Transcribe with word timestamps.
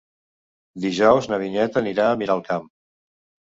Dijous 0.85 1.29
na 1.33 1.39
Vinyet 1.45 1.79
anirà 1.83 2.09
a 2.09 2.19
Miralcamp. 2.25 2.69